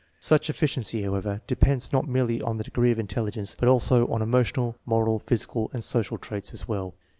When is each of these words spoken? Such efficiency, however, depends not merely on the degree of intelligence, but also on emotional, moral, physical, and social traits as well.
Such 0.19 0.49
efficiency, 0.49 1.03
however, 1.03 1.41
depends 1.45 1.93
not 1.93 2.07
merely 2.07 2.41
on 2.41 2.57
the 2.57 2.63
degree 2.63 2.89
of 2.91 2.97
intelligence, 2.97 3.55
but 3.59 3.69
also 3.69 4.07
on 4.07 4.23
emotional, 4.23 4.75
moral, 4.83 5.19
physical, 5.19 5.69
and 5.75 5.83
social 5.83 6.17
traits 6.17 6.53
as 6.55 6.67
well. 6.67 6.95